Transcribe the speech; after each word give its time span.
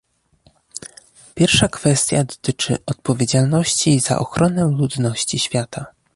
Pierwsza 1.35 1.67
kwestia 1.67 2.23
dotyczy 2.23 2.77
"odpowiedzialności 2.85 3.99
za 3.99 4.19
ochronę 4.19 4.75
ludności 4.77 5.39
świata" 5.39 5.85